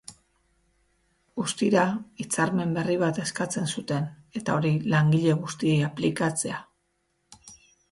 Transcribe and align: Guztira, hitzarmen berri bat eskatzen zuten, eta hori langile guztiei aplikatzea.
Guztira, 1.41 1.83
hitzarmen 2.23 2.71
berri 2.79 2.97
bat 3.03 3.21
eskatzen 3.25 3.69
zuten, 3.75 4.09
eta 4.41 4.57
hori 4.59 4.73
langile 4.97 5.39
guztiei 5.45 5.79
aplikatzea. 5.93 6.61